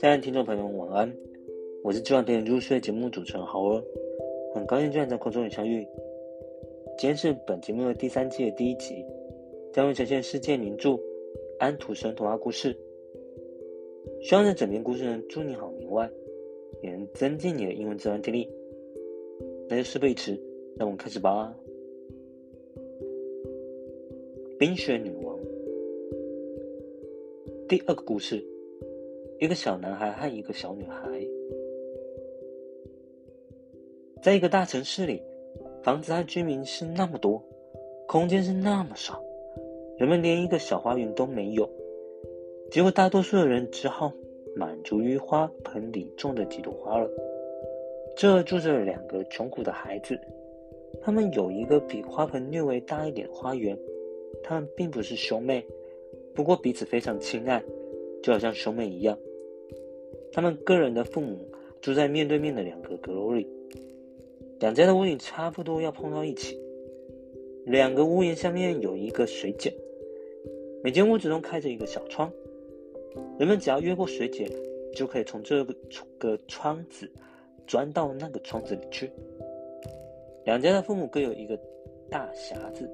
[0.00, 1.14] 亲爱的听众朋友们，晚安！
[1.82, 3.84] 我是今晚陪你入睡节目主持人豪儿，
[4.54, 5.86] 很高兴居然在空中与相遇。
[6.96, 9.04] 今天是本节目的第三季的第一集，
[9.74, 10.92] 将会呈现世界名著
[11.58, 12.74] 《安徒生童话故事》。
[14.22, 16.10] 希望这整篇故事能助你好名外，
[16.82, 18.48] 也能增进你的英文自然听力。
[19.68, 20.32] 那就事不宜迟，
[20.78, 21.54] 让我们开始吧。
[24.58, 25.38] 冰雪女王
[27.68, 28.42] 第二个故事。
[29.40, 31.26] 一个小男孩和一个小女孩，
[34.20, 35.22] 在一个大城市里，
[35.82, 37.42] 房子和居民是那么多，
[38.06, 39.18] 空间是那么少，
[39.96, 41.66] 人们连一个小花园都没有。
[42.70, 44.12] 结果，大多数的人只好
[44.54, 47.10] 满足于花盆里种的几朵花了。
[48.14, 50.20] 这住着两个穷苦的孩子，
[51.00, 53.74] 他们有一个比花盆略微大一点的花园。
[54.42, 55.64] 他们并不是兄妹，
[56.34, 57.64] 不过彼此非常亲爱，
[58.22, 59.18] 就好像兄妹一样。
[60.32, 61.48] 他们个人的父母
[61.80, 63.46] 住在面对面的两个阁楼里，
[64.60, 66.58] 两家的屋顶差不多要碰到一起。
[67.66, 69.72] 两个屋檐下面有一个水井，
[70.82, 72.32] 每间屋子中开着一个小窗，
[73.38, 74.48] 人们只要越过水井，
[74.94, 75.64] 就可以从这
[76.18, 77.10] 个窗子
[77.66, 79.10] 钻到那个窗子里去。
[80.44, 81.58] 两家的父母各有一个
[82.08, 82.90] 大匣子，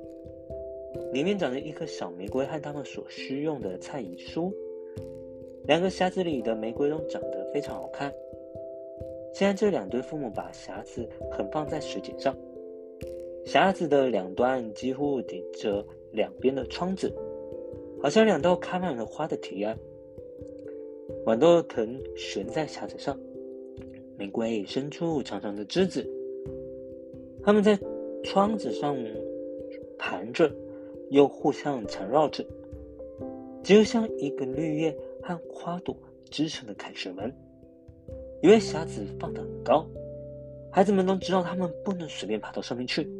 [1.12, 4.52] 里面长着一颗小玫瑰和他们所需用的菜与蔬。
[5.66, 8.12] 两个匣子里的玫瑰都长得非常好看。
[9.34, 12.34] 现在这两对父母把匣子横放在石井上，
[13.44, 17.12] 匣子的两端几乎顶着两边的窗子，
[18.00, 19.76] 好像两道开满了花的提案。
[21.24, 23.18] 豌豆藤悬在匣子上，
[24.16, 26.08] 玫瑰伸出长长的枝子，
[27.42, 27.78] 它们在
[28.22, 28.96] 窗子上
[29.98, 30.50] 盘着，
[31.10, 32.44] 又互相缠绕着，
[33.62, 34.96] 就像一个绿叶。
[35.26, 35.96] 和花朵
[36.30, 37.34] 织成的凯旋门，
[38.42, 39.84] 因为匣子放得很高，
[40.70, 43.10] 孩子们都知道他们不能随便爬到上面去。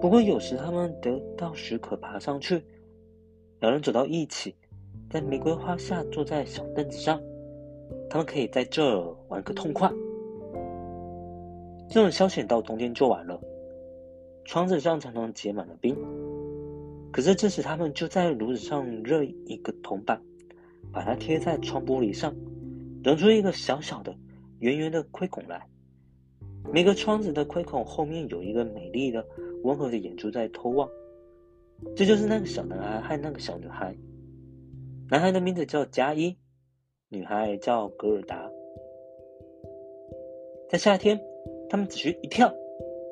[0.00, 2.60] 不过有时他们得到许可爬上去，
[3.60, 4.54] 两人走到一起，
[5.08, 7.22] 在玫瑰花下坐在小凳子上，
[8.10, 9.88] 他们可以在这玩个痛快。
[11.88, 13.40] 这种消遣到冬天就完了，
[14.44, 15.96] 窗子上常常结满了冰，
[17.12, 20.20] 可是这时他们就在炉子上热一个铜板。
[20.92, 22.34] 把它贴在窗玻璃上，
[23.02, 24.16] 扔出一个小小的、
[24.60, 25.66] 圆圆的窥孔来。
[26.72, 29.26] 每个窗子的窥孔后面有一个美丽的、
[29.64, 30.88] 温和的眼珠在偷望。
[31.94, 33.94] 这就是那个小男孩和那个小女孩。
[35.10, 36.36] 男孩的名字叫加一，
[37.10, 38.50] 女孩叫格尔达。
[40.70, 41.20] 在夏天，
[41.68, 42.52] 他们只需一跳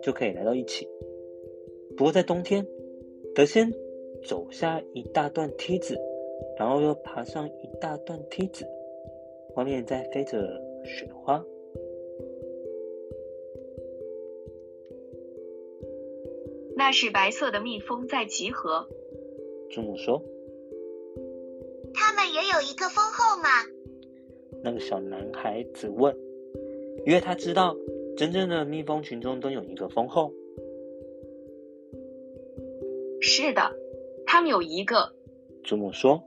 [0.03, 0.89] 就可以来到一起。
[1.97, 2.67] 不过在冬天，
[3.35, 3.71] 得先
[4.27, 6.01] 走下一大段梯子。
[6.63, 8.65] 然后又爬上一大段梯子，
[9.57, 11.45] 外面在飞着雪花。
[16.77, 18.89] 那是白色的蜜蜂在集合。
[19.73, 20.23] 祖母说
[21.93, 23.49] ：“他们也有一个蜂后吗？”
[24.63, 26.17] 那个小男孩子问，
[27.05, 27.75] 因为他知道
[28.17, 30.33] 真正的蜜蜂群中都有一个蜂后。
[33.21, 33.73] 是的，
[34.27, 35.13] 他们有一个。
[35.65, 36.23] 祖母说。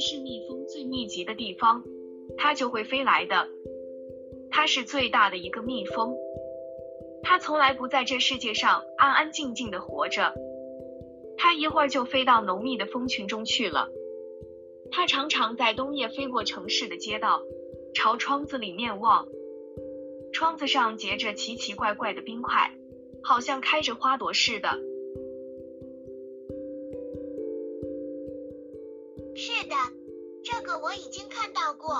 [0.00, 1.82] 是蜜蜂最密集的地方，
[2.36, 3.48] 它就会飞来的。
[4.50, 6.16] 它是最大的一个蜜蜂，
[7.22, 10.34] 它从来不在这世界上安安静静的活着。
[11.36, 13.88] 它一会儿就飞到浓密的蜂群中去了。
[14.90, 17.42] 它常常在冬夜飞过城市的街道，
[17.94, 19.26] 朝窗子里面望。
[20.32, 22.72] 窗子上结着奇奇怪怪的冰块，
[23.22, 24.78] 好像开着花朵似的。
[29.36, 29.74] 是的，
[30.42, 31.94] 这个我已经看到过。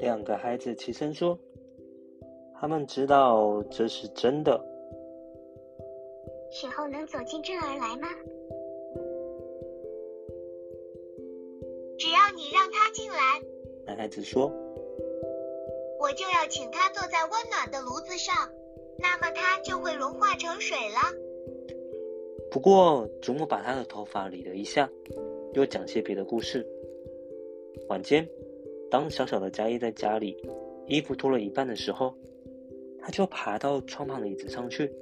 [0.00, 1.38] 两个孩子齐声说
[2.60, 4.60] ：“他们知道这是真的。”
[6.50, 8.08] 雪后能走进这儿来吗？
[11.96, 13.16] 只要你让他进来，
[13.86, 14.46] 男孩子说
[16.00, 18.34] ：“我就要请他坐在温暖的炉子上，
[18.98, 20.98] 那么他就会融化成水了。”
[22.50, 24.90] 不过，祖母把他的头发理了一下。
[25.52, 26.64] 又讲些别的故事。
[27.88, 28.28] 晚间，
[28.90, 30.36] 当小小的嘉一在家里
[30.86, 32.14] 衣服脱了一半的时候，
[33.00, 34.92] 他就爬到窗旁的椅子上去，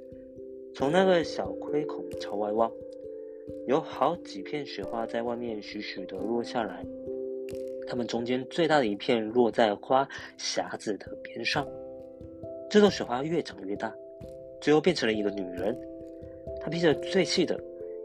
[0.74, 2.72] 从那个小窥孔朝外望，
[3.66, 6.84] 有好几片雪花在外面徐徐的落下来。
[7.86, 10.08] 它们中间最大的一片落在花
[10.38, 11.66] 匣子的边上。
[12.70, 13.94] 这朵雪花越长越大，
[14.60, 15.78] 最后变成了一个女人。
[16.60, 17.58] 她披着最细的。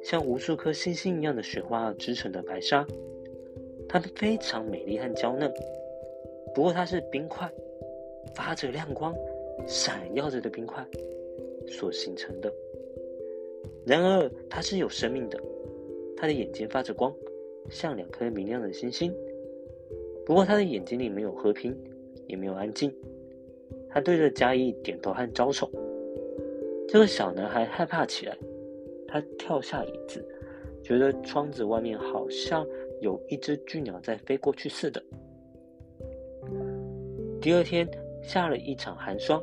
[0.04, 2.86] 像无数颗星星一样的雪花织成的白纱，
[3.88, 5.52] 它们非常美丽和娇嫩。
[6.54, 7.50] 不过它是冰块，
[8.36, 9.16] 发着亮光、
[9.66, 10.86] 闪耀着的冰块
[11.68, 12.54] 所形成的。
[13.86, 15.40] 然而它是有生命的，
[16.18, 17.14] 它的眼睛发着光，
[17.70, 19.14] 像两颗明亮的星星。
[20.26, 21.78] 不过他的眼睛里没有和平，
[22.28, 22.94] 也没有安静。
[23.90, 25.70] 他对着嘉义点头和招手。
[26.88, 28.38] 这个小男孩害怕起来，
[29.13, 30.27] 他跳下椅子，
[30.83, 32.65] 觉得窗子外面好像
[33.00, 35.00] 有一只巨鸟在飞过去似的。
[37.39, 37.88] 第二天
[38.24, 39.39] 下了一场寒霜，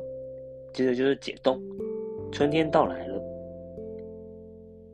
[0.73, 1.57] 接着就是解冻，
[2.33, 3.23] 春天到来了。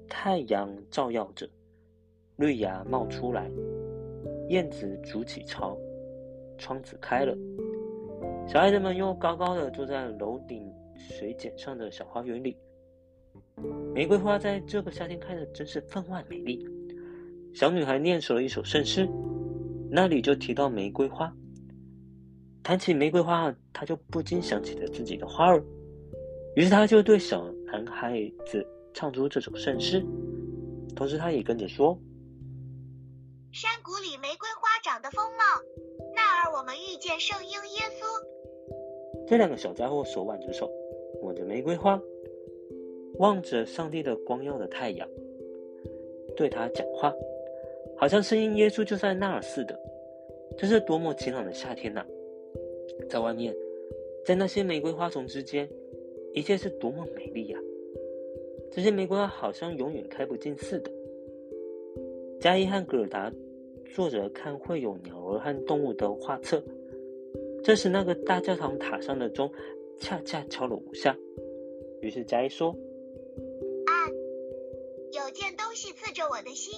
[0.08, 1.50] 太阳照耀着，
[2.36, 3.50] 绿芽冒出来。
[4.50, 5.76] 燕子筑起巢，
[6.56, 7.36] 窗子开了，
[8.48, 12.56] 小孩子们又高高的坐在楼顶水剪上的小花园里。
[13.94, 16.68] 玫瑰花在这个夏天开的真是分外美丽。
[17.54, 19.10] 小女孩念熟了一首圣诗，
[19.90, 21.34] 那里就提到玫瑰花。
[22.62, 25.64] 谈起玫瑰花，她就不禁想起了自己的花儿，
[26.56, 28.64] 于是她就对小男孩子
[28.94, 30.06] 唱出这首圣诗，
[30.96, 31.98] 同时她也跟着说。
[33.52, 35.44] 山谷里玫瑰花长得丰茂，
[36.14, 39.28] 那儿我们遇见圣婴耶稣。
[39.28, 40.70] 这两个小家伙手挽着手，
[41.24, 42.00] 握着玫瑰花，
[43.20, 45.08] 望着上帝的光耀的太阳，
[46.36, 47.14] 对他讲话，
[47.96, 49.80] 好像声音耶稣就在那儿似的。
[50.58, 52.06] 这是多么晴朗的夏天呐！
[53.10, 53.56] 在外面，
[54.26, 55.70] 在那些玫瑰花丛之间，
[56.34, 57.60] 一切是多么美丽呀！
[58.72, 60.92] 这些玫瑰花好像永远开不尽似的。
[62.40, 63.32] 加伊和格尔达。
[63.96, 66.62] 坐着看会有鸟儿和动物的画册。
[67.64, 69.50] 这时，那个大教堂塔上的钟
[69.98, 71.18] 恰恰敲了五下。
[72.02, 72.76] 于是，佳一说：“，
[75.14, 76.74] 有件东西刺着我的心，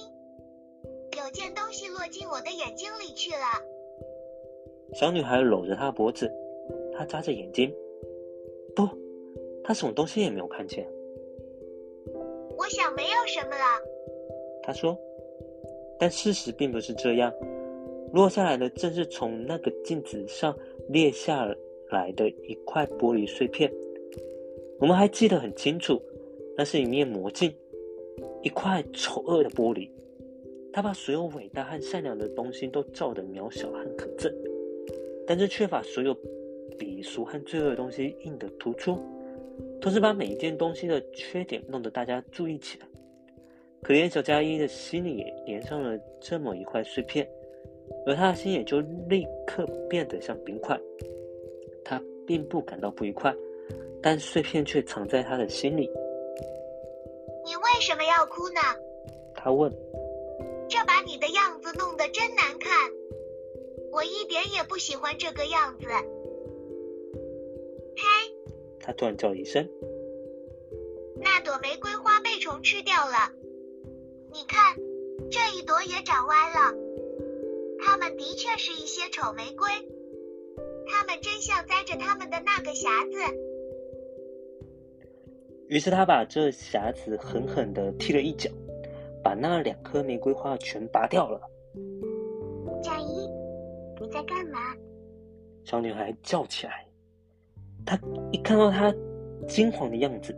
[1.16, 3.46] 有件东西落进我的眼睛里去了。”
[4.94, 6.30] 小女孩搂着他脖子，
[6.96, 7.72] 她眨着眼睛。
[8.74, 8.88] 不，
[9.64, 10.86] 她什么东西也没有看见。
[12.56, 13.64] 我想没有什么了。
[14.62, 14.96] 她说。
[16.02, 17.30] 但事实并不是这样，
[18.14, 20.56] 落下来的正是从那个镜子上
[20.88, 21.44] 裂下
[21.90, 23.70] 来的一块玻璃碎片。
[24.78, 26.00] 我们还记得很清楚，
[26.56, 27.54] 那是一面魔镜，
[28.42, 29.88] 一块丑恶的玻璃，
[30.72, 34.32] 它把所有伟大和善良的东西都照得渺小和可憎，
[35.26, 36.16] 但是却把所有
[36.78, 38.98] 鄙俗和罪恶的东西映得突出，
[39.80, 42.86] 同时把每一件东西的缺点弄得大家注意起来。
[43.82, 47.28] 可怜小佳一的心里也连上了这么一块碎片，
[48.06, 50.78] 而他的心也就立刻变得像冰块。
[51.84, 53.34] 他并不感到不愉快，
[54.02, 55.90] 但碎片却藏在他的心里。
[57.50, 58.60] 你为什么要哭呢？
[59.34, 59.72] 他问。
[60.68, 62.92] 这把你的样子弄得真难看，
[63.90, 65.88] 我一点也不喜欢这个样子。
[67.96, 68.04] 嘿！
[68.78, 69.68] 他突然叫一声。
[71.16, 73.32] 那朵玫瑰花被虫吃掉了。
[74.32, 74.76] 你看，
[75.32, 76.72] 这一朵也长歪了。
[77.80, 79.68] 它们的确是一些丑玫瑰，
[80.86, 83.49] 它们真像栽着它们的那个匣子。
[85.70, 88.50] 于是他把这匣子狠狠的踢了一脚，
[89.22, 91.40] 把那两颗玫瑰花全拔掉了。
[92.82, 93.28] 佳怡，
[94.00, 94.58] 你在干嘛？
[95.62, 96.84] 小女孩叫起来。
[97.86, 97.96] 她
[98.32, 98.92] 一看到他
[99.46, 100.36] 惊慌的样子，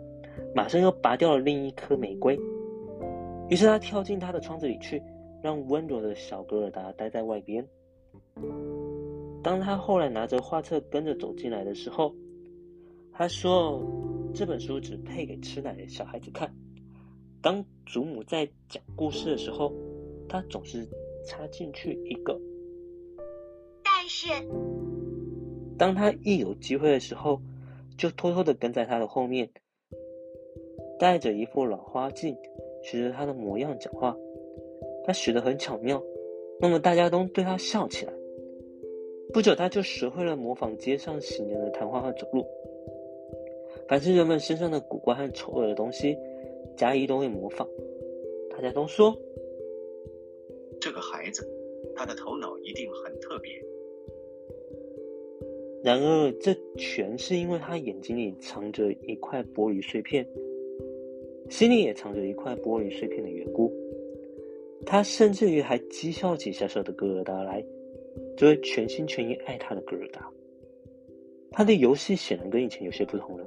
[0.55, 2.39] 马上又拔掉了另一颗玫瑰。
[3.49, 5.03] 于是他跳进他的窗子里去，
[5.43, 7.67] 让温柔的小格尔达待在外边。
[9.43, 12.15] 当他后来拿着画册跟着走进来的时候，
[13.15, 13.83] 他说
[14.35, 16.53] ：“这本书只配给吃奶的小孩子看。”
[17.43, 19.73] 当祖母在讲故事的时候，
[20.29, 20.89] 他总是
[21.27, 22.41] 插进去一个。
[23.83, 24.29] 但是，
[25.77, 27.41] 当他一有机会的时候，
[27.99, 29.51] 就偷偷的跟在他的后面，
[30.99, 32.37] 戴着一副老花镜。
[32.85, 34.17] 学着他的模样讲话，
[35.05, 36.03] 他学得很巧妙，
[36.61, 38.13] 那么大家都对他笑起来。
[39.33, 42.45] 不久，他就学会了模仿街上行人的谈话和走路。
[43.93, 46.17] 凡是人们身上的古怪和丑恶的东西，
[46.79, 47.69] 贾谊都会模仿。
[48.49, 49.15] 大家都说，
[50.81, 51.47] 这个孩子，
[51.95, 53.53] 他的头脑一定很特别。
[55.85, 60.27] 然而，这全是因为他眼睛里藏着一块玻璃碎片。
[61.51, 63.71] 心里也藏着一块玻璃碎片的缘故，
[64.87, 67.63] 他甚至于还讥笑起小小的格尔达来，
[68.39, 70.33] 这位全心全意爱他的格尔达。
[71.51, 73.47] 他的游戏显然跟以前有些不同了，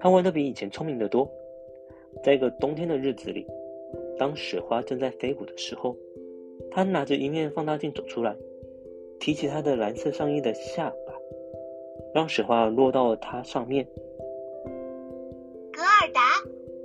[0.00, 1.30] 他玩的比以前聪明得多。
[2.24, 3.46] 在一个冬天的日子里，
[4.18, 5.96] 当雪花正在飞舞的时候，
[6.70, 8.36] 他拿着一面放大镜走出来，
[9.20, 11.14] 提起他的蓝色上衣的下巴，
[12.14, 13.84] 让雪花落到了他上面。
[15.72, 16.20] 格尔达，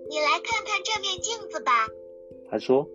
[0.09, 1.71] 你来看看这面镜子吧。
[2.49, 2.87] 他说。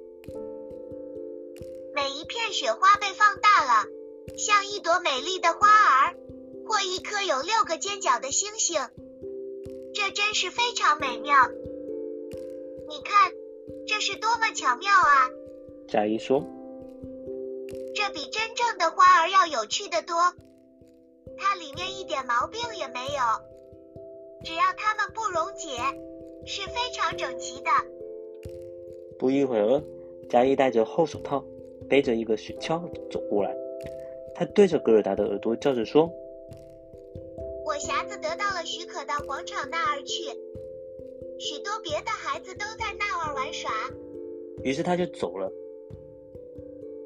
[1.93, 3.89] 每一片雪花被放大了，
[4.39, 6.15] 像一朵美丽的花儿，
[6.67, 8.81] 或一颗有六个尖角的星星。
[9.95, 11.35] 这真是非常美妙。
[12.89, 13.33] 你看，
[13.87, 15.31] 这是多么巧妙啊！
[15.89, 16.45] 佳怡说
[17.95, 20.17] ：“这比真正的花儿要有趣的多。
[21.37, 23.21] 它里面一点毛病也没有，
[24.45, 25.69] 只要它们不溶解，
[26.47, 27.71] 是非常整齐的。”
[29.19, 29.83] 不一会儿，
[30.29, 31.45] 佳怡戴着厚手套。
[31.89, 32.81] 背着一个雪橇
[33.11, 33.57] 走过来，
[34.33, 36.30] 他对着格尔达的耳朵叫着说：“我
[37.81, 40.25] 匣子得到了许可，到广场那儿去。
[41.39, 43.71] 许多别的孩子都在那儿玩耍。”
[44.63, 45.51] 于是他就走了。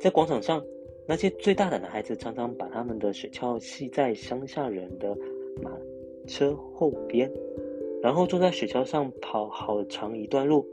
[0.01, 0.65] 在广场上，
[1.07, 5.17] 那些最大胆的孩子常常把他们的雪橇系在乡下人的
[5.63, 5.71] 马
[6.27, 7.31] 车后边，
[8.03, 10.67] 然后坐在雪橇上跑好长一段路。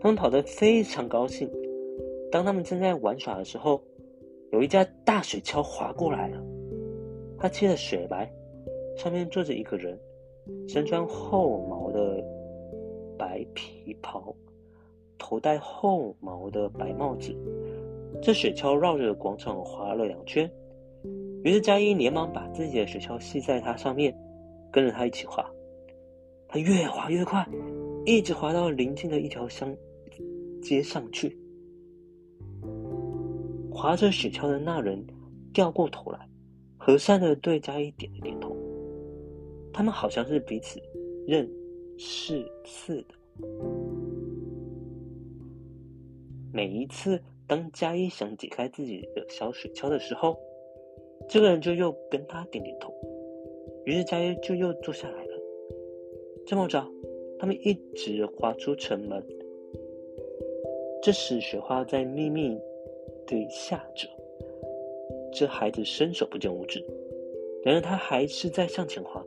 [0.00, 1.50] 他们跑得非常高兴。
[2.30, 3.82] 当他们正在玩耍的时候，
[4.52, 6.38] 有一架大雪橇划过来了。
[7.38, 8.30] 它漆了雪白，
[8.98, 9.96] 上面坐着一个人，
[10.66, 12.20] 身穿厚毛的
[13.16, 14.34] 白皮袍，
[15.16, 17.32] 头戴厚毛的白帽子。
[18.20, 20.50] 这雪橇绕着广场滑了两圈，
[21.44, 24.12] 于是佳音连忙把自己的雪橇系在它上面，
[24.72, 25.48] 跟着他一起滑。
[26.48, 27.48] 他越滑越快，
[28.04, 29.72] 一直滑到临近的一条乡
[30.60, 31.38] 街上去。
[33.70, 35.06] 划着雪橇的那人
[35.52, 36.18] 掉过头来，
[36.76, 38.56] 和善的对佳一点了点头。
[39.78, 40.80] 他们好像是彼此
[41.24, 41.48] 认
[41.96, 43.14] 识似的。
[46.52, 50.36] 每一次当佳一想解开自己的小雪橇的时候，
[51.28, 52.92] 这个人就又跟他点点头。
[53.84, 55.32] 于是佳一就又坐下来了。
[56.44, 56.84] 这么着，
[57.38, 59.24] 他们一直滑出城门。
[61.00, 62.58] 这时雪花在秘密。
[63.28, 64.08] 对下着，
[65.32, 66.84] 这孩子伸手不见五指，
[67.62, 69.24] 然而他还是在向前滑。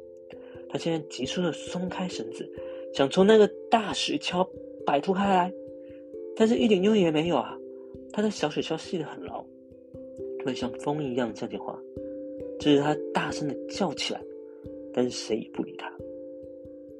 [0.71, 2.49] 他现在急速的松开绳子，
[2.93, 4.47] 想从那个大雪橇
[4.85, 5.53] 摆脱开来，
[6.35, 7.57] 但是一点用也没有啊！
[8.13, 9.45] 他的小雪橇系得很牢，
[10.45, 11.77] 会像风一样向前滑。
[12.59, 14.21] 这时他大声的叫起来，
[14.93, 15.91] 但是谁也不理他。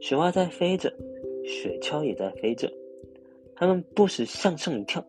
[0.01, 0.91] 雪花在飞着，
[1.45, 2.71] 雪橇也在飞着，
[3.55, 5.01] 他们不时向上一跳。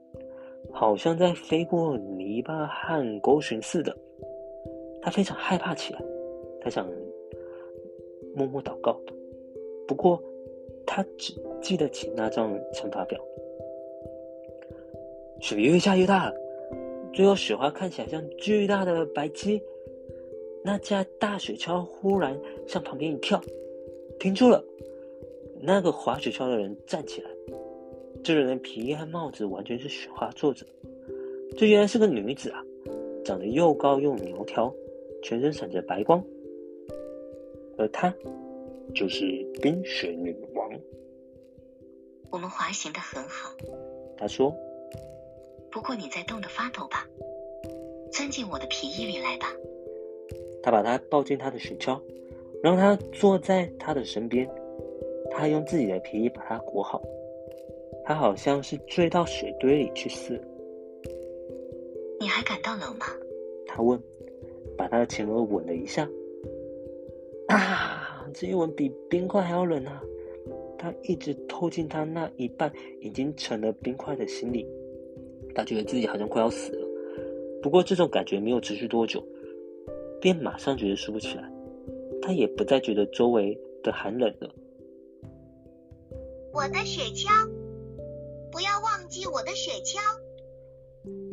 [0.70, 3.94] 好像在飞过泥巴和沟渠似的，
[5.02, 6.02] 他非常害怕起来。
[6.62, 6.88] 他想
[8.34, 9.00] 默默祷告，
[9.86, 10.22] 不过
[10.86, 13.20] 他只记得起那张乘法表。
[15.40, 16.32] 雪越下越大，
[17.12, 19.62] 最后雪花看起来像巨大的白鸡。
[20.64, 23.40] 那架大雪橇忽然向旁边一跳，
[24.20, 24.64] 停住了。
[25.60, 27.30] 那个滑雪橇的人站起来。
[28.22, 30.60] 这人的皮衣和帽子完全是雪花做的，
[31.56, 32.64] 这原来是个女子啊，
[33.24, 34.72] 长得又高又苗条，
[35.24, 36.24] 全身闪着白光，
[37.82, 38.14] 而她
[38.94, 39.26] 就是
[39.60, 40.70] 冰雪女王。
[42.30, 43.52] 我们滑行的很好，
[44.16, 44.54] 她说。
[45.68, 47.08] 不过你在冻得发抖吧？
[48.12, 49.46] 钻进我的皮衣里来吧。
[50.62, 52.00] 他把她抱进他的雪橇，
[52.62, 54.48] 让她坐在他的身边，
[55.30, 57.02] 他用自己的皮衣把她裹好。
[58.04, 60.44] 他好像是坠到雪堆里去似的。
[62.20, 63.06] 你还感到冷吗？
[63.66, 64.00] 他问，
[64.76, 66.08] 把他的前额吻了一下。
[68.32, 70.02] 啊，这一吻比冰块还要冷啊！
[70.78, 74.66] 他一直透进他那一半已经成了冰块的心里。
[75.54, 76.88] 他觉得自己好像快要死了。
[77.62, 79.22] 不过这种感觉没有持续多久，
[80.20, 81.52] 便马上觉得舒服起来。
[82.22, 84.50] 他也不再觉得周围的寒冷了。
[86.52, 87.28] 我的雪橇。
[88.50, 89.98] 不要忘记我的雪橇。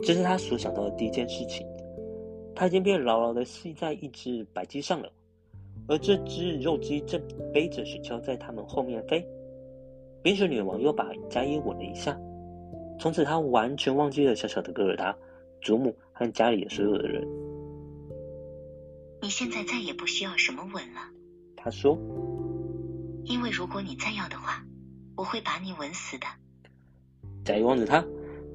[0.01, 1.68] 这是他所想到的第一件事情。
[2.56, 5.12] 他已经被牢牢的系在一只白鸡上了，
[5.89, 7.19] 而这只肉鸡正
[7.51, 9.27] 背着雪橇在他们后面飞。
[10.22, 12.15] 冰雪女王又把加伊吻了一下，
[13.00, 15.17] 从此她完全忘记了小小的戈尔达、
[15.62, 17.27] 祖母和家里的所有的人。
[19.22, 21.01] 你现在再也不需要什么吻了，
[21.55, 21.98] 她说。
[23.25, 24.63] 因为如果你再要的话，
[25.17, 26.25] 我会把你吻死的。
[27.43, 28.05] 假意望着她，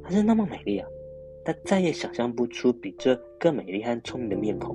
[0.02, 0.88] 她是那么美丽啊！
[1.46, 4.74] 他再也想象不出比这更美丽和聪明的面孔。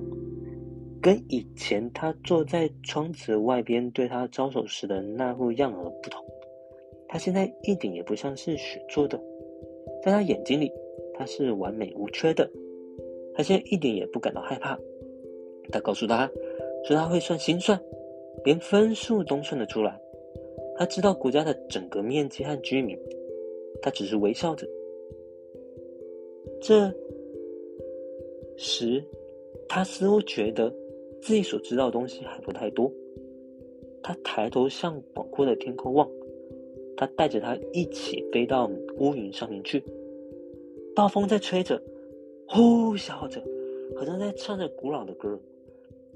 [1.01, 6.23] 跟以前他坐在窗子外边对他招手时的那副样儿不同，
[7.07, 9.19] 他现在一点也不像是雪做的。
[10.03, 10.71] 在他眼睛里，
[11.13, 12.49] 他是完美无缺的。
[13.33, 14.77] 他现在一点也不感到害怕。
[15.71, 16.29] 他告诉他，
[16.85, 17.79] 说他会算心算，
[18.43, 19.99] 连分数都算得出来。
[20.77, 22.97] 他知道国家的整个面积和居民。
[23.81, 24.67] 他只是微笑着。
[26.61, 26.93] 这
[28.57, 29.01] 时，
[29.69, 30.73] 他似乎觉得
[31.21, 32.91] 自己所知道的东西还不太多。
[34.01, 36.09] 他抬头向广阔的天空望，
[36.95, 39.83] 他带着他一起飞到乌云上面去。
[40.95, 41.81] 暴风在吹着，
[42.47, 43.43] 呼啸着，
[43.97, 45.39] 好像在唱着古老的歌。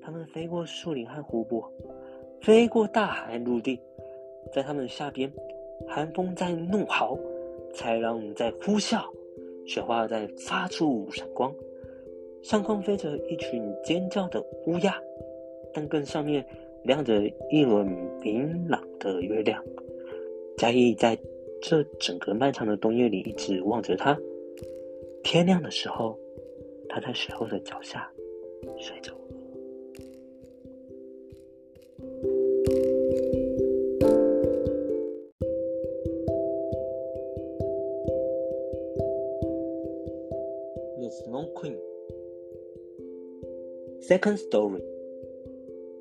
[0.01, 1.71] 他们飞过树林和湖泊，
[2.41, 3.79] 飞过大海陆地，
[4.51, 5.31] 在他们的下边，
[5.87, 7.17] 寒风在怒嚎，
[7.73, 9.03] 豺狼在呼啸，
[9.65, 11.53] 雪花在发出闪光。
[12.43, 15.01] 上空飞着一群尖叫的乌鸦，
[15.73, 16.45] 但更上面
[16.83, 17.87] 亮着一轮
[18.21, 19.63] 明朗的月亮。
[20.57, 21.17] 嘉义在
[21.61, 24.19] 这整个漫长的冬夜里一直望着他。
[25.23, 26.19] 天亮的时候，
[26.89, 28.11] 他在雪后的脚下
[28.77, 29.13] 睡着。
[44.07, 44.81] Second story.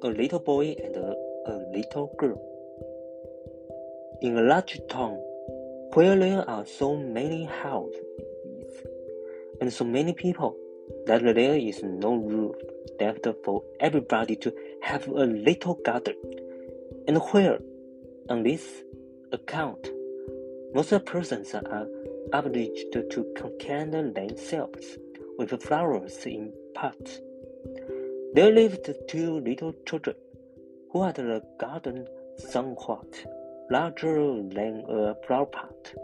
[0.02, 1.14] A little boy and a,
[1.47, 2.40] a little girl.
[4.21, 5.21] In a large town
[5.94, 8.02] where there are so many houses
[9.61, 10.56] and so many people
[11.06, 12.54] that there is no room
[12.99, 16.16] left for everybody to have a little garden,
[17.06, 17.61] and where,
[18.28, 18.82] on this
[19.30, 19.90] account,
[20.75, 21.87] most persons are
[22.32, 24.99] obliged to content themselves
[25.38, 27.21] with flowers in pots.
[28.34, 30.16] There lived two little children
[30.90, 32.08] who had a garden
[32.38, 33.26] somewhat
[33.70, 35.94] larger than a flower pot.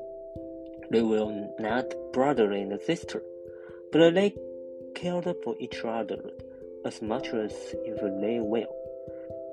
[0.90, 3.22] They were not brother and sister,
[3.92, 4.34] but they
[4.94, 6.22] cared for each other
[6.84, 7.54] as much as
[7.86, 8.66] if they were.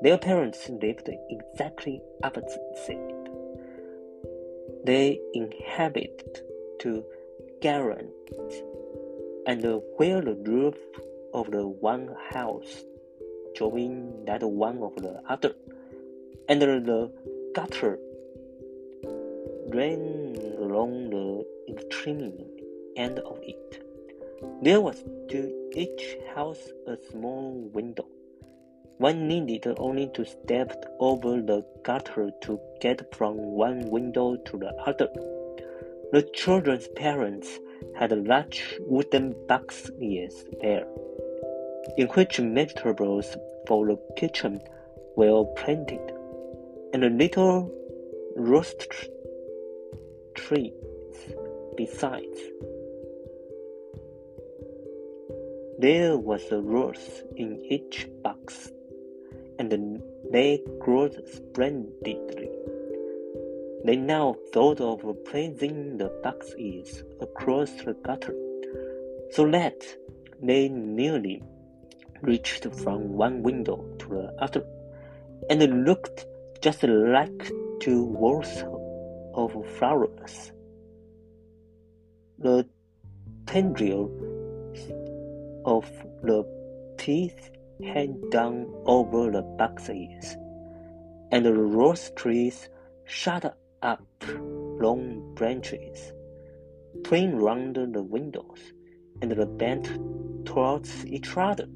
[0.02, 3.30] Their parents lived exactly opposite.
[4.84, 6.42] They inhabited
[6.80, 7.06] two
[7.62, 8.12] gardens,
[9.48, 9.64] and
[9.96, 10.76] where the roof
[11.36, 12.86] of the one house
[13.56, 15.54] joined that one of the other,
[16.48, 17.12] and the
[17.54, 18.00] gutter
[19.78, 21.28] ran along the
[21.74, 22.34] extreme
[22.96, 23.84] end of it.
[24.62, 28.08] There was to each house a small window.
[28.98, 34.74] One needed only to step over the gutter to get from one window to the
[34.90, 35.10] other.
[36.14, 37.60] The children's parents
[37.98, 40.88] had large wooden box ears there,
[41.98, 44.62] in which vegetables for the kitchen
[45.16, 46.12] were planted,
[46.94, 47.72] and little
[48.36, 48.88] roast
[50.36, 50.74] trees
[51.78, 52.40] besides.
[55.80, 58.72] There was a rose in each box,
[59.60, 62.50] and they grew splendidly.
[63.84, 68.36] They now thought of placing the boxes across the gutter,
[69.32, 69.86] so that
[70.42, 71.44] they nearly
[72.26, 74.66] reached from one window to the other,
[75.50, 76.26] and looked
[76.62, 78.64] just like two walls
[79.34, 80.52] of flowers.
[82.40, 82.68] The
[83.46, 84.12] tendrils
[85.66, 85.86] of
[86.24, 86.44] the
[86.98, 87.52] teeth
[87.84, 90.36] hang down over the boxes,
[91.32, 92.70] and the rose trees
[93.06, 94.02] shut up
[94.82, 96.14] long branches,
[97.04, 98.74] twine round the windows,
[99.22, 99.90] and the bent
[100.46, 101.68] towards each other.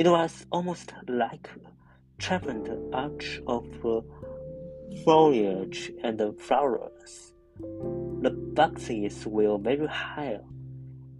[0.00, 1.50] It was almost like
[2.16, 3.66] triumphant arch of
[5.04, 7.34] foliage and flowers.
[8.22, 10.38] The boxes were very high,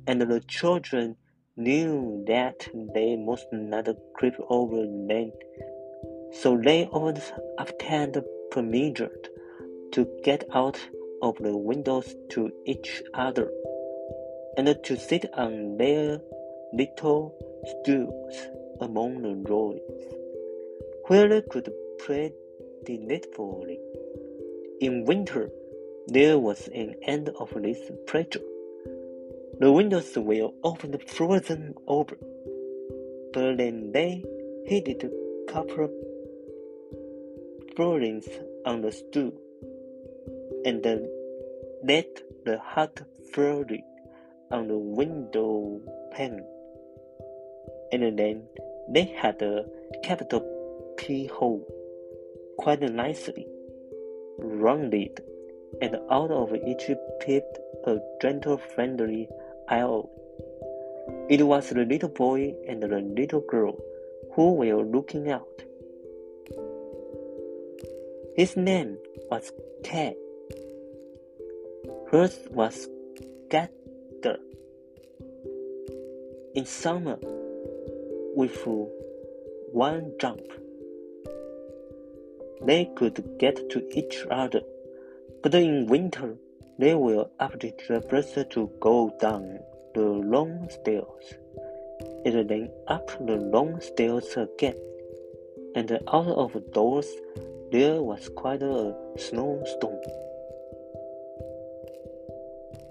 [0.07, 1.17] and the children
[1.59, 5.31] knew that they must not creep over them,
[6.41, 8.17] so they always obtained
[8.51, 9.11] permission
[9.93, 10.81] to get out
[11.21, 13.53] of the windows to each other,
[14.57, 16.19] and to sit on their
[16.73, 20.05] little stools among the ruins,
[21.07, 21.73] where they could
[22.05, 22.33] play
[22.85, 23.79] delightfully.
[24.81, 25.51] In winter,
[26.07, 28.41] there was an end of this pleasure.
[29.59, 32.17] The windows were often frozen over,
[33.33, 34.25] but then they
[34.67, 35.11] heated
[35.49, 35.89] copper
[37.77, 38.29] fillings
[38.65, 39.33] on the stool,
[40.65, 41.09] and then
[41.85, 43.01] let the hot
[43.33, 43.83] fluid
[44.51, 45.81] on the window
[46.13, 46.45] pane.
[47.93, 48.47] And then
[48.91, 49.65] they had a
[50.03, 50.43] capital
[50.99, 51.67] keyhole,
[52.59, 53.47] quite nicely
[54.39, 55.23] rounded,
[55.81, 59.29] and out of each peeped a gentle, friendly
[59.71, 60.11] old.
[61.29, 63.79] It was the little boy and the little girl
[64.33, 65.63] who were looking out.
[68.37, 68.99] His name
[69.31, 69.53] was
[69.85, 70.17] Ted.
[72.11, 72.89] Hers was
[73.49, 74.39] Gerda.
[76.55, 77.19] In summer,
[78.35, 78.67] with
[79.73, 80.41] one jump,
[82.63, 84.63] they could get to each other,
[85.43, 86.37] but in winter,
[86.79, 89.59] they will were afraid first to go down
[89.95, 91.35] the long stairs,
[92.25, 94.77] and then up the long stairs again,
[95.75, 97.09] and out of doors
[97.73, 100.01] there was quite a snowstorm.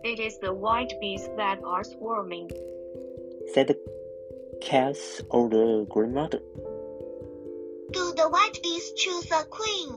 [0.04, 2.50] It is the white bees that are swarming,
[3.54, 3.76] said
[4.60, 6.40] the Kay's older grandmother.
[7.92, 9.96] Do the white bees choose a queen?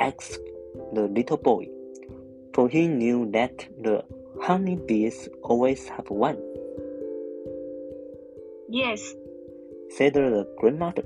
[0.00, 0.40] asked
[0.92, 1.68] the little boy,
[2.54, 4.04] for he knew that the
[4.40, 6.38] honey bees always have one.
[8.68, 9.14] Yes,
[9.90, 11.04] said the grandmother.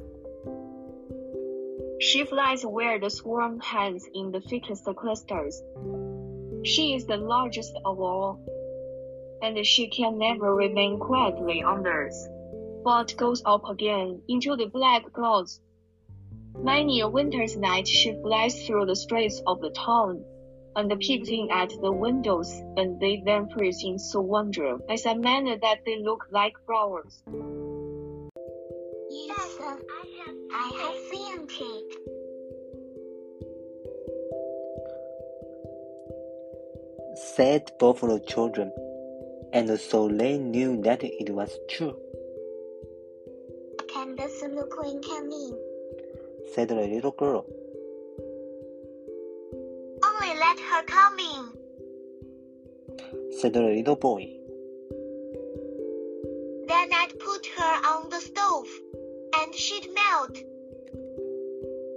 [2.00, 5.62] She flies where the swarm hangs in the thickest clusters.
[6.64, 8.40] She is the largest of all,
[9.42, 12.28] and she can never remain quietly on earth,
[12.84, 15.60] but goes up again into the black clouds.
[16.58, 20.24] Many a winter's night she flies through the streets of the town,
[20.74, 25.14] and peeps in at the windows, and they then freeze in so wonder as a
[25.14, 27.22] manner that they look like flowers.
[29.10, 29.78] Yes, sir.
[30.52, 32.16] I have seen it.
[37.36, 38.70] said both the children,
[39.52, 41.96] and so they knew that it was true,
[43.88, 45.56] Can the Snow Queen come in?
[46.54, 47.44] said the little girl.
[50.04, 51.44] Only let her come in.
[53.40, 54.32] said the little boy.
[56.68, 58.68] Then I'd put her on the stove,
[59.38, 60.38] and she'd melt.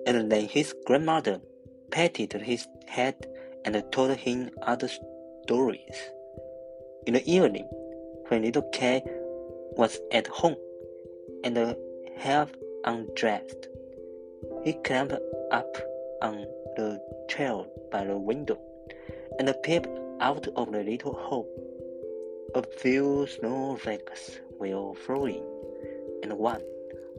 [0.08, 1.42] And then his grandmother
[1.92, 3.16] patted his head
[3.66, 4.90] and told him other
[5.44, 5.98] stories.
[7.08, 7.66] In the evening,
[8.28, 9.02] when little Kay
[9.78, 10.58] was at home
[11.44, 11.76] and
[12.18, 12.52] half
[12.84, 13.68] undressed,
[14.64, 15.18] he climbed
[15.52, 15.78] up
[16.22, 18.60] on the chair by the window
[19.40, 19.88] and peeped
[20.20, 21.48] out of the little hole.
[22.54, 25.46] A few snowflakes were falling,
[26.22, 26.62] and one,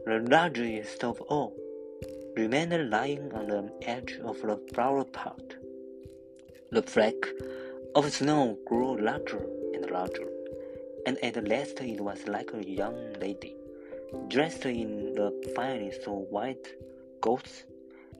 [0.05, 1.55] the largest of all,
[2.37, 5.55] remained lying on the edge of the flower pot.
[6.69, 7.25] The flake
[7.95, 9.45] of snow grew larger
[9.81, 10.27] and larger,
[11.05, 13.55] and at last it was like a young lady,
[14.27, 16.67] dressed in the finest white
[17.21, 17.63] gauze,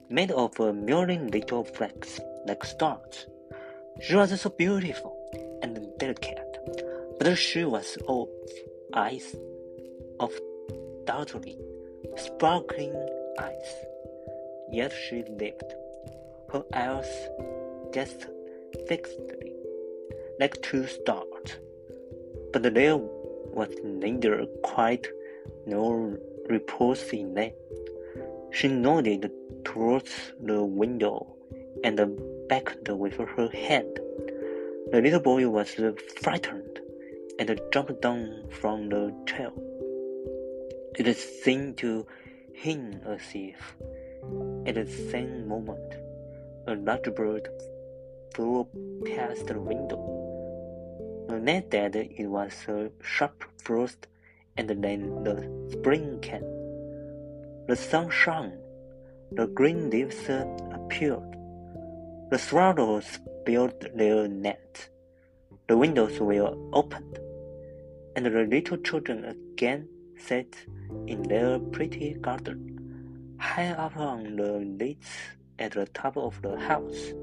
[0.08, 3.26] made of a million little flakes like stars.
[4.00, 5.16] She was so beautiful
[5.62, 6.58] and delicate,
[7.18, 8.28] but she was of
[8.94, 9.36] eyes
[10.20, 10.32] of
[11.04, 11.60] dazzling,
[12.16, 12.94] sparkling
[13.38, 13.74] eyes.
[14.70, 15.74] Yet she lived,
[16.52, 17.28] her eyes
[17.92, 18.26] just
[18.88, 19.52] fixedly,
[20.42, 21.50] like two stars.
[22.52, 25.06] But there was neither quiet
[25.66, 27.52] nor repose in them.
[28.50, 29.30] She nodded
[29.64, 31.36] towards the window
[31.84, 31.96] and
[32.48, 34.00] beckoned with her hand.
[34.90, 35.76] The little boy was
[36.22, 36.80] frightened
[37.38, 38.24] and jumped down
[38.60, 39.52] from the chair.
[40.96, 42.04] It seemed to
[42.52, 43.60] him as if,
[44.66, 45.94] at the same moment,
[46.66, 47.48] a large bird
[48.34, 48.66] flew
[49.06, 50.21] past the window.
[51.32, 54.06] That it was a sharp frost,
[54.58, 56.44] and then the spring came.
[57.66, 58.52] The sun shone,
[59.32, 61.36] the green leaves appeared,
[62.30, 64.90] the swallows built their nets,
[65.68, 67.18] the windows were opened,
[68.14, 70.54] and the little children again sat
[71.06, 75.08] in their pretty garden, high up on the leads
[75.58, 77.14] at the top of the house.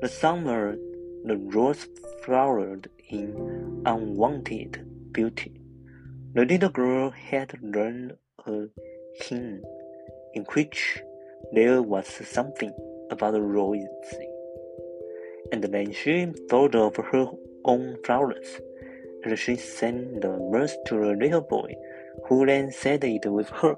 [0.00, 0.78] The summer,
[1.24, 1.86] the rose
[2.24, 5.60] flowered in unwonted beauty.
[6.34, 8.66] The little girl had learned a
[9.22, 9.62] hymn
[10.34, 11.02] in which
[11.52, 12.72] there was something
[13.10, 14.14] about roses.
[15.52, 17.26] And then she thought of her
[17.64, 18.60] own flowers,
[19.24, 21.74] and she sang the verse to the little boy,
[22.28, 23.76] who then said it with her.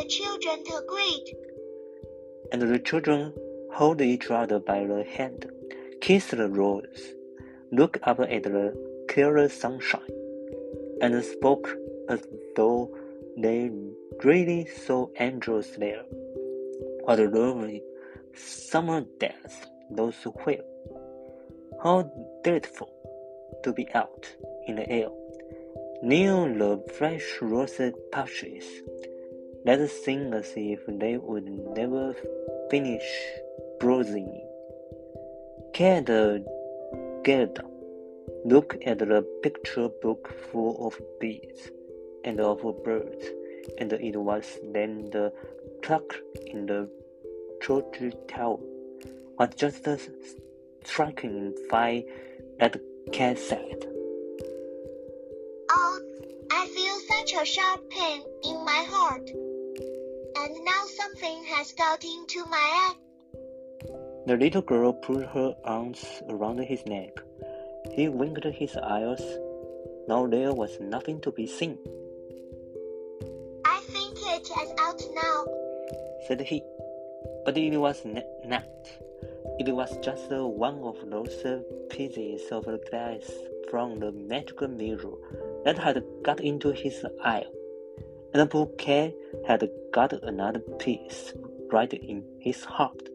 [0.00, 1.34] The children to greet.
[2.52, 3.34] And the children
[3.72, 5.44] hold each other by the hand,
[6.00, 7.02] kiss the rose,
[7.70, 8.66] look up at the
[9.10, 10.14] clear sunshine,
[11.02, 11.76] and spoke
[12.08, 12.20] as
[12.56, 12.96] though
[13.36, 13.70] they
[14.24, 16.02] really saw angels there.
[17.04, 17.82] What lovely
[18.34, 19.54] summer days
[19.90, 20.64] those were!
[21.82, 22.10] How
[22.42, 22.90] delightful
[23.64, 24.34] to be out
[24.66, 25.10] in the air,
[26.02, 27.80] near the fresh rose
[28.12, 28.64] patches
[29.64, 31.46] that sing as if they would
[31.76, 32.14] never
[32.70, 33.08] finish
[33.78, 34.46] blossoming.
[35.72, 36.02] Kay
[37.22, 37.64] Gerda
[38.44, 41.70] look at the picture book full of bees
[42.24, 43.24] and of birds,
[43.78, 45.32] and it was then the
[45.82, 46.88] clock in the
[47.60, 48.58] church tower
[49.38, 49.86] was just
[50.84, 52.04] striking five
[52.58, 52.76] that
[53.12, 53.86] Kay said.
[55.70, 56.00] Oh,
[56.50, 59.30] I feel such a sharp pain in my heart.
[60.42, 62.94] And now something has got into my eye.
[64.26, 67.20] The little girl put her arms around his neck.
[67.92, 69.20] He winked his eyes.
[70.08, 71.76] Now there was nothing to be seen,
[73.66, 75.44] I think it is out now.
[76.26, 76.62] said he.
[77.44, 78.64] But it was not.
[79.58, 81.44] It was just one of those
[81.90, 83.30] pieces of glass
[83.70, 85.16] from the magical mirror
[85.64, 87.44] that had got into his eye.
[88.32, 89.14] And poor Kay
[89.46, 91.32] had got another piece
[91.72, 93.08] right in his heart.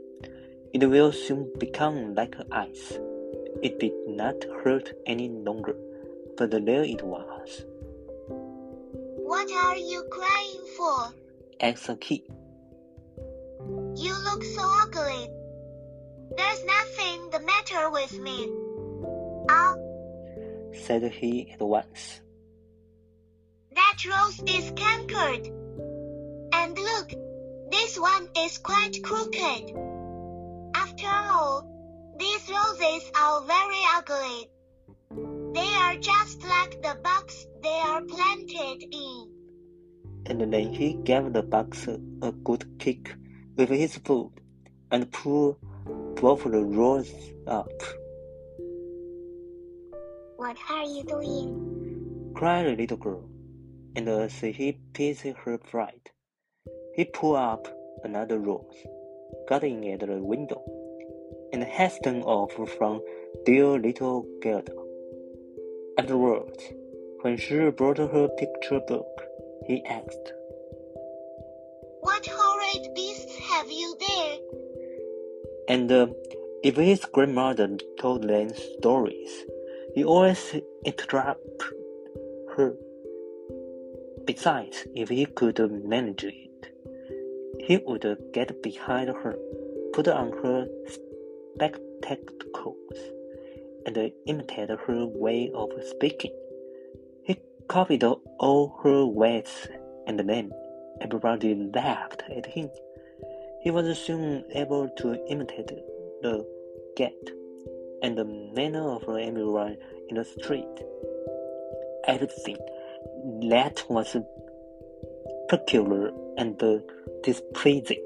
[0.74, 3.00] It will soon become like ice.
[3.64, 5.76] It did not hurt any longer,
[6.38, 7.66] but there it was.
[9.26, 11.14] What are you crying for?
[11.62, 12.24] asked he.
[13.96, 15.30] You look so ugly.
[16.36, 18.50] There's nothing the matter with me.
[19.50, 22.22] Oh, said he at once.
[23.76, 25.48] That rose is cankered.
[26.54, 27.12] And look,
[27.72, 29.76] this one is quite crooked.
[30.76, 34.50] After all, these roses are very ugly.
[35.54, 39.32] They are just like the box they are planted in.
[40.28, 43.14] And then he gave the box a good kick
[43.56, 44.32] with his foot
[44.92, 45.58] and pulled
[46.16, 47.72] both the roses up.
[50.38, 52.32] What are you doing?
[52.36, 53.24] cried the little girl.
[53.96, 56.12] And as he pitied her fright,
[56.96, 57.68] he pulled up
[58.04, 58.86] another rose,
[59.48, 60.64] got in at the window,
[61.54, 63.02] and hastened off from
[63.46, 64.74] dear little Gerda.
[65.98, 66.64] Afterwards,
[67.22, 69.22] when she brought her picture book,
[69.66, 70.34] he asked,
[72.02, 74.38] What horrid beasts have you there?
[75.70, 76.08] And uh,
[76.64, 79.46] if his grandmother told them stories,
[79.94, 80.56] he always
[80.86, 81.62] interrupted
[82.56, 82.76] her.
[84.26, 86.72] Besides, if he could manage it,
[87.60, 89.38] he would get behind her,
[89.94, 90.68] put on her
[91.58, 92.98] spectacles,
[93.86, 96.34] and imitate her way of speaking.
[97.24, 99.68] He copied all her ways,
[100.08, 100.52] and then
[101.02, 102.70] everybody laughed at him.
[103.62, 105.68] He was soon able to imitate
[106.22, 106.46] the
[106.96, 107.32] gait
[108.02, 109.78] and the manner of everyone
[110.10, 110.84] in the street.
[112.08, 112.58] Everything
[113.50, 114.16] that was
[115.50, 116.62] peculiar and
[117.24, 118.04] displeasing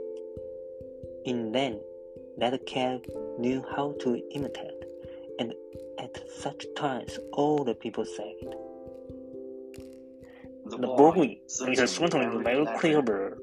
[1.25, 1.79] in them
[2.37, 3.01] that Kay
[3.37, 4.83] knew how to imitate,
[5.39, 5.53] and
[5.99, 8.35] at such times all the people said,
[10.65, 13.37] The The boy is certainly very clever.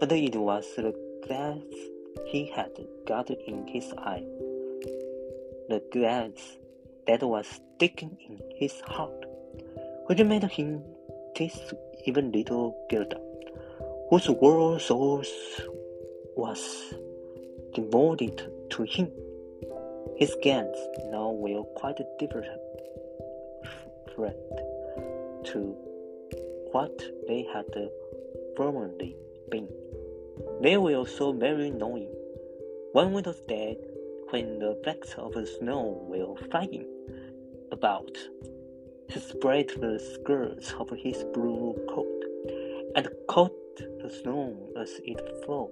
[0.00, 0.94] But it was the
[1.26, 1.58] glass
[2.26, 2.72] he had
[3.06, 4.24] got in his eye,
[5.68, 6.58] the glass
[7.06, 9.21] that was sticking in his heart,
[10.06, 10.82] which made him
[11.34, 11.74] taste
[12.06, 13.20] even little Gerda,
[14.10, 15.22] whose world soul
[16.36, 16.94] was
[17.74, 19.10] devoted to him.
[20.16, 20.76] His gains
[21.10, 22.46] now were quite different
[25.44, 25.58] to
[26.72, 27.66] what they had
[28.56, 29.16] formerly
[29.50, 29.68] been.
[30.60, 32.12] They were so very annoying.
[32.92, 33.78] One winter's day,
[34.30, 36.86] when the flakes of snow were flying
[37.70, 38.16] about,
[39.20, 42.22] spread the skirts of his blue coat
[42.96, 45.70] and caught the snow as it fell.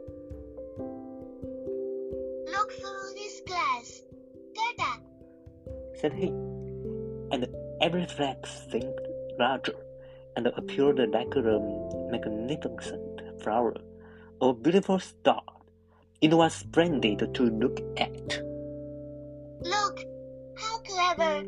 [2.47, 4.03] Look through this glass.
[4.57, 4.93] Gerda,
[6.01, 7.47] said he, and
[7.81, 8.99] every flake seemed
[9.39, 9.77] larger
[10.37, 11.59] and appeared like a
[12.11, 13.75] magnificent flower,
[14.41, 15.43] a beautiful star.
[16.21, 18.43] It was splendid to look at,
[19.61, 20.05] look.
[20.57, 21.47] How clever.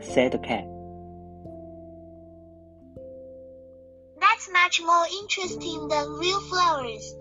[0.00, 0.73] said the Kay.
[4.64, 7.14] Much more interesting than real flowers.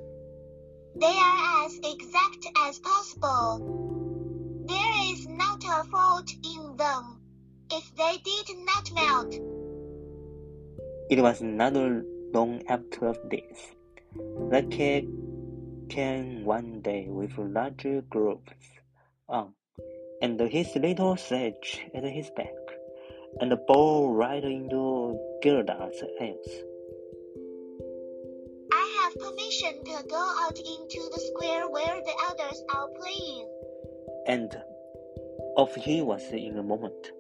[0.96, 4.64] They are as exact as possible.
[4.66, 7.20] There is not a fault in them
[7.70, 9.36] if they did not melt.
[11.10, 11.74] It was not
[12.34, 13.76] long after this
[14.16, 15.06] Like Kay
[15.90, 18.72] came one day with larger gloves
[19.28, 19.54] on,
[20.22, 22.56] and his little sledge at his back,
[23.42, 23.58] and the
[24.16, 26.73] right into Gerda's hands.
[29.54, 33.48] To go out into the square where the others are playing.
[34.26, 34.58] And
[35.56, 37.12] off he was in a moment.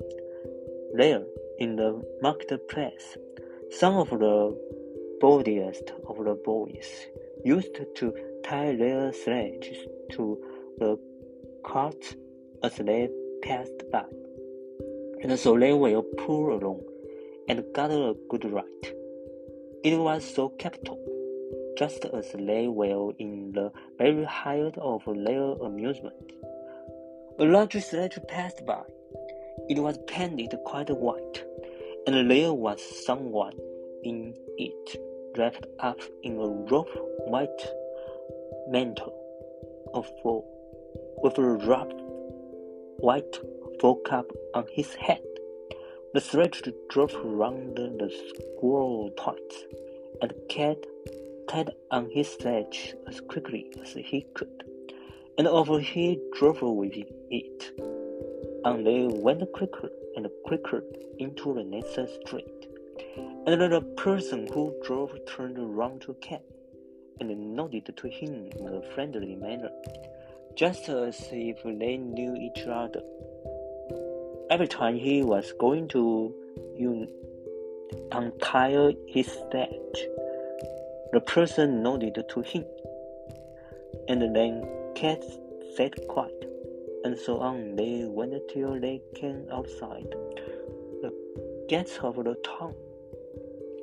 [0.95, 1.23] There,
[1.59, 3.17] in the marketplace,
[3.69, 4.57] some of the
[5.21, 6.89] boldest of the boys
[7.43, 10.41] used to tie their sledges to
[10.79, 10.97] the
[11.63, 12.15] carts
[12.63, 13.09] as they
[13.43, 14.05] passed by,
[15.21, 16.81] and so they will pull along
[17.47, 18.87] and got a good ride.
[19.83, 20.97] It was so capital,
[21.77, 26.31] just as they were in the very height of their amusement.
[27.39, 28.83] A large sledge passed by.
[29.69, 31.43] It was painted quite white,
[32.05, 33.53] and there was someone
[34.03, 35.01] in it
[35.37, 37.67] wrapped up in a rough white
[38.67, 39.13] mantle
[39.93, 40.41] of fur,
[41.23, 41.91] with a rough
[42.97, 43.37] white
[43.79, 45.23] fur cap on his head.
[46.13, 49.65] The sledge drove round the squirrel toys,
[50.21, 50.75] and Kay
[51.47, 54.63] tied on his sledge as quickly as he could,
[55.37, 57.71] and over he drove with it.
[58.65, 60.83] And they went quicker and quicker
[61.19, 62.67] into the next street,
[63.45, 66.41] and the person who drove turned around to Kay
[67.19, 69.71] and nodded to him in a friendly manner,
[70.55, 73.01] just as if they knew each other.
[74.49, 76.33] Every time he was going to
[78.11, 80.07] untie his sledge,
[81.13, 82.65] the person nodded to him,
[84.07, 85.21] and then Kay
[85.75, 86.49] sat quiet,
[87.03, 90.09] and so on they went till they came outside
[91.03, 91.11] the
[91.69, 92.73] gates of the town.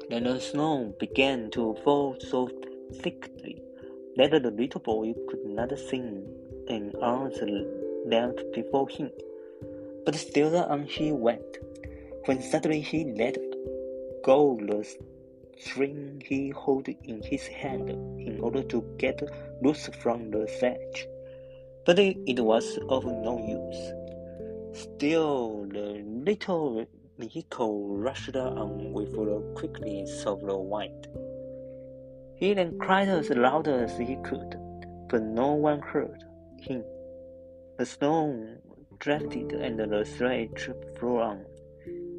[0.08, 2.50] Then the snow began to fall so
[2.94, 3.62] thickly
[4.16, 6.02] that the little boy could not see
[6.66, 7.38] an arm's
[8.06, 9.10] length before him.
[10.04, 11.58] But still on he went,
[12.24, 13.38] when suddenly he let
[14.24, 14.84] go the
[15.60, 19.22] string he held in his hand in order to get
[19.62, 21.06] loose from the thatch.
[21.86, 23.92] But it was of no use.
[24.72, 26.86] Still, the little
[27.18, 31.06] vehicle rushed on with the quickness of the wind.
[32.36, 34.56] He then cried as loud as he could,
[35.08, 36.24] but no one heard
[36.60, 36.84] him.
[37.78, 38.56] The snow
[38.98, 41.44] drifted and the sledge flew on,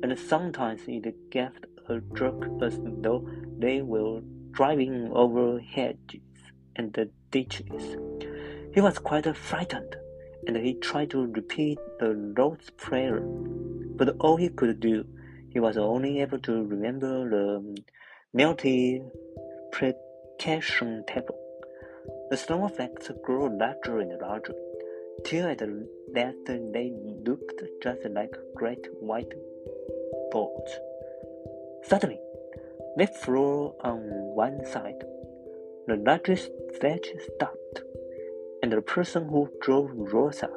[0.04, 1.52] and sometimes it gave
[1.90, 6.22] a jerk as though they were driving over hedges
[6.76, 6.98] and
[7.32, 7.98] ditches.
[8.74, 9.96] He was quite frightened,
[10.48, 15.06] and he tried to repeat the Lord's Prayer, but all he could do,
[15.50, 17.84] he was only able to remember the
[18.36, 19.04] melty
[19.72, 21.38] multiplication table.
[22.30, 24.56] The snowflakes grew larger and larger,
[25.24, 25.62] till at
[26.16, 26.94] last they
[27.26, 29.34] looked just like great white
[30.32, 30.70] balls.
[31.84, 32.20] Suddenly,
[32.98, 34.00] they flew on
[34.36, 35.04] one side.
[35.88, 37.84] The largest sledge stopped,
[38.62, 40.52] and the person who drove rose up.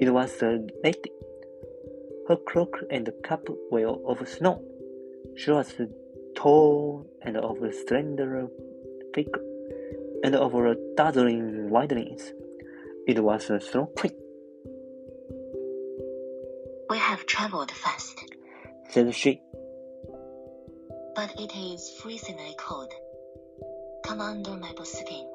[0.00, 1.12] It was a lady.
[2.28, 4.62] Her cloak and cap were of snow.
[5.36, 5.72] She was
[6.36, 8.48] tall and of a slender
[9.14, 9.42] figure,
[10.22, 12.32] and of a dazzling whiteness.
[13.06, 14.12] It was a snow queen.
[16.90, 18.22] We have traveled fast,
[18.90, 19.40] said she.
[21.16, 22.92] But it is freezingly cold.
[24.04, 25.26] Come under my skin.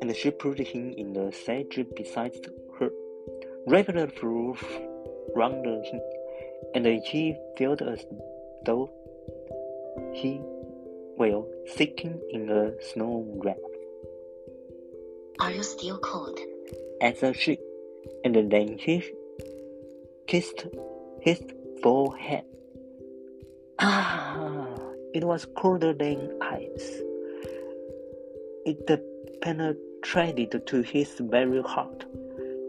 [0.00, 2.36] and she put him in the sledge beside
[2.78, 2.90] her,
[3.66, 4.62] wrapped the roof
[5.34, 6.00] round him,
[6.74, 8.06] and he felt as
[8.64, 8.88] though
[10.12, 10.40] he
[11.18, 11.42] were
[11.76, 13.56] sitting in a snow wreath.
[15.40, 16.38] Are you still cold?
[17.00, 17.58] asked she,
[18.24, 19.02] and then he
[20.28, 20.66] kissed
[21.20, 21.42] his
[21.82, 22.44] forehead.
[23.80, 24.61] Ah,
[25.14, 27.02] it was colder than ice.
[28.64, 28.88] It
[29.42, 32.04] penetrated to his very heart,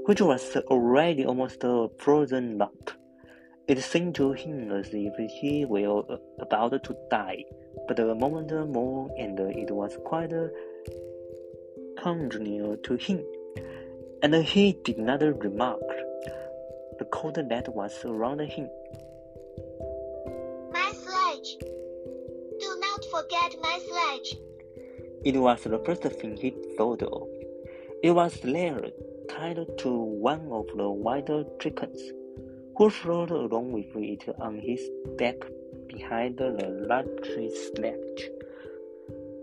[0.05, 2.91] which was already almost a frozen lump.
[3.67, 6.03] It seemed to him as if he were
[6.39, 7.45] about to die,
[7.87, 10.33] but a moment more and it was quite
[12.01, 13.23] congenial to him,
[14.21, 15.79] and he did not remark
[16.99, 18.69] the cold that was around him.
[23.31, 24.37] Not my sledge.
[25.23, 27.27] It was the first thing he thought of.
[28.03, 28.81] It was there,
[29.29, 32.01] tied to one of the white chickens,
[32.77, 34.81] who rode along with it on his
[35.17, 35.35] back
[35.87, 36.51] behind the
[36.87, 37.07] large
[37.75, 38.29] sledge.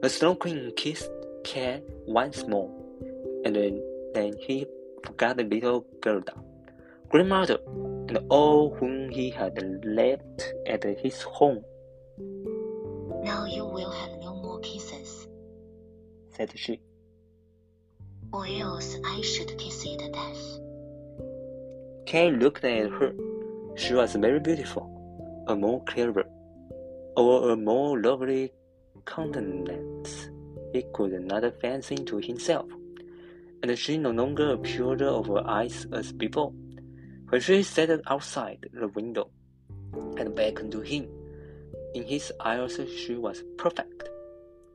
[0.02, 1.10] The Snow Queen kissed
[1.44, 2.70] Kay once more,
[3.44, 3.56] and
[4.14, 4.66] then he
[5.04, 6.34] forgot the little Gerda,
[7.08, 7.58] grandmother,
[8.08, 11.64] and all whom he had left at his home.
[13.30, 15.28] Now you will have no more kisses,
[16.34, 16.80] said she.
[18.32, 20.42] Or else I should kiss you to death.
[22.06, 23.12] Kay looked at her.
[23.76, 24.84] She was very beautiful,
[25.46, 26.24] a more clever,
[27.16, 28.52] or a more lovely
[29.04, 30.28] countenance
[30.72, 32.66] he could not fancy to himself,
[33.62, 36.52] and she no longer appeared of her eyes as before.
[37.28, 39.30] When she sat outside the window
[40.18, 41.06] and beckoned to him,
[41.94, 44.08] in his eyes she was perfect.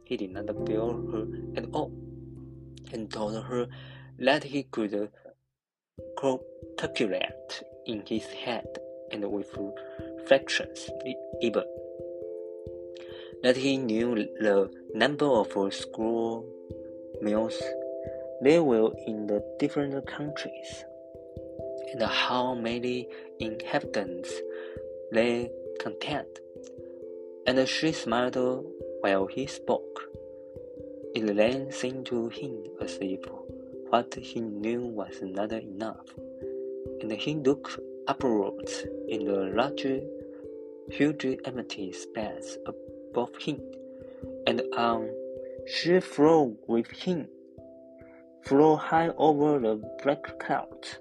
[0.04, 1.92] He did not fail her at all,
[2.92, 3.68] and told her
[4.20, 5.12] that he could
[6.78, 8.68] calculate in his head
[9.12, 9.56] and with
[10.28, 10.90] fractions
[11.42, 11.64] even
[13.44, 16.46] that he knew the number of school
[17.22, 17.62] meals
[18.42, 20.84] there were in the different countries,
[21.94, 23.08] and how many
[23.40, 24.34] inhabitants
[25.12, 25.50] they
[25.80, 26.40] contained.
[27.48, 28.66] And she smiled
[29.02, 30.10] while he spoke.
[31.14, 33.24] It then seemed to him as if
[33.90, 36.08] what he knew was not enough,
[37.02, 39.86] and he looked upwards in the large,
[40.90, 43.62] huge empty space above him,
[44.48, 45.08] and on
[45.68, 47.28] she flew with him,
[48.42, 50.98] flew high over the black clouds,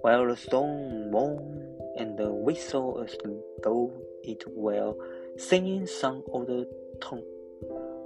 [0.00, 1.62] while the storm moaned
[1.96, 3.16] and whistled as
[3.62, 3.92] though
[4.24, 4.94] it were
[5.38, 6.68] singing some the
[7.00, 7.22] tune.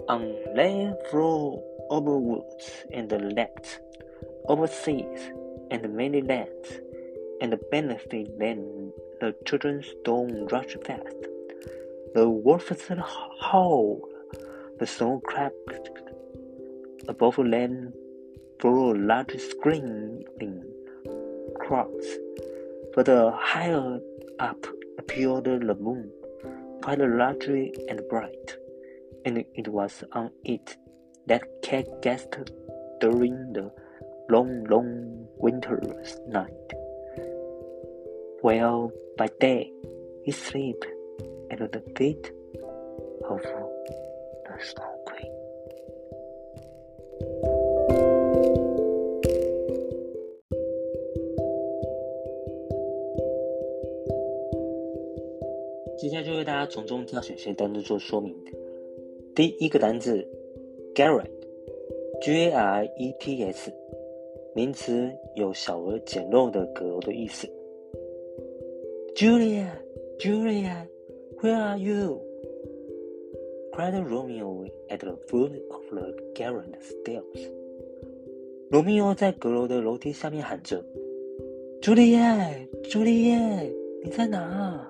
[0.09, 0.23] On
[0.55, 3.79] they flew over woods and lakes,
[4.49, 5.33] over seas
[5.71, 6.69] and many lands,
[7.41, 11.17] and benefit them the children's don't rush fast.
[12.15, 12.89] The wolves
[13.41, 14.01] howl,
[14.79, 15.91] the snow cracked.
[17.09, 17.93] Above them
[18.61, 20.25] flew large screaming
[21.61, 22.07] clouds,
[22.95, 24.01] but higher
[24.39, 24.67] up
[24.99, 26.11] appeared the moon,
[26.83, 28.57] quite large and bright,
[29.25, 30.77] and it was on it
[31.27, 32.37] that Kay guessed
[33.01, 33.71] during the
[34.29, 36.73] long, long winter's night.
[38.41, 39.71] While by day
[40.25, 40.87] he slept
[41.51, 42.33] at the feet
[43.29, 45.02] of the Snow
[56.43, 58.35] 为大家从中挑选些单词做说明。
[59.33, 60.27] 第一个单字
[60.93, 63.73] garret，g a r e t s，
[64.53, 67.47] 名词，有小而简陋的阁楼的意思。
[69.15, 69.69] Julia,
[70.19, 70.85] Julia,
[71.41, 72.21] where are you?
[73.73, 77.53] cried Romeo at the foot of the garret stairs.
[78.69, 80.85] 罗密欧在阁楼的楼梯下面喊着
[81.81, 82.19] ：“朱丽叶，
[82.91, 83.73] 朱丽叶，
[84.03, 84.89] 你在哪？”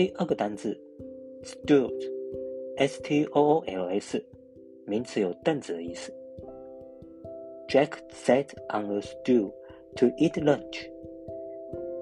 [0.00, 0.74] 第二个单词
[1.44, 4.24] stool，s t o o l s，
[4.86, 6.10] 名词，有凳子的意思。
[7.68, 9.52] Jack sat on a stool
[9.96, 10.88] to eat lunch.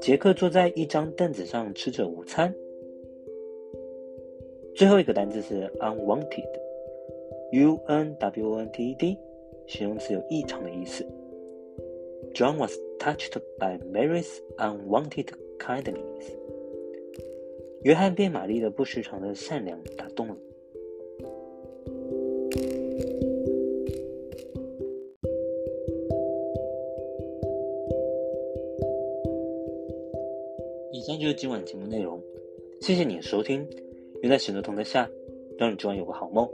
[0.01, 2.55] 杰克坐在一张凳子上吃着午餐。
[4.77, 9.19] 最后一个单词是 unwanted，u n w n t e d，
[9.67, 11.05] 形容词有异常的意思。
[12.33, 16.37] John was touched by Mary's unwanted kindness。
[17.83, 20.37] 约翰被玛丽的不寻常的善良打动了。
[30.93, 32.21] 以上就是今晚节目内容，
[32.81, 33.67] 谢谢你的收听。
[34.23, 35.09] 愿在选择同在下，
[35.57, 36.47] 让你今晚有个好梦。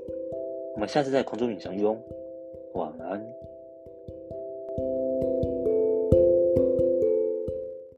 [0.75, 1.99] 我们下次在空中影相遇哦，
[2.75, 3.34] 晚安。